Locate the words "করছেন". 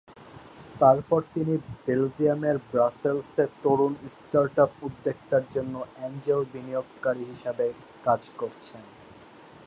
8.37-8.81